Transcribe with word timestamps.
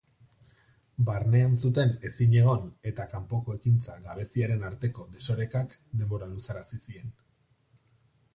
Barnean 1.09 1.51
zuten 1.67 1.93
ezinegon 2.09 2.65
eta 2.93 3.05
kanpoko 3.11 3.57
ekintza 3.59 3.99
gabeziaren 4.07 4.67
arteko 4.71 5.07
desorekak 5.19 5.77
denbora 6.01 6.31
luzarazi 6.35 6.83
zien. 6.89 7.15